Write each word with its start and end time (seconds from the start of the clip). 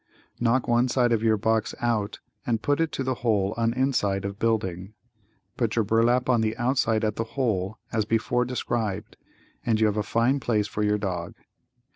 Knock 0.39 0.67
one 0.67 0.87
side 0.87 1.11
of 1.11 1.21
your 1.21 1.37
box 1.37 1.75
out 1.79 2.21
and 2.43 2.63
put 2.63 2.79
it 2.81 2.91
to 2.93 3.03
the 3.03 3.13
hole 3.21 3.53
on 3.55 3.71
inside 3.71 4.25
of 4.25 4.39
building. 4.39 4.95
Put 5.57 5.75
your 5.75 5.85
burlap 5.85 6.27
on 6.27 6.41
the 6.41 6.57
outside 6.57 7.03
at 7.05 7.17
the 7.17 7.23
hole 7.37 7.77
as 7.91 8.03
before 8.05 8.43
described, 8.43 9.15
and 9.63 9.79
you 9.79 9.85
have 9.85 9.97
a 9.97 10.01
fine 10.01 10.39
place 10.39 10.65
for 10.65 10.81
your 10.81 10.97
dog. 10.97 11.35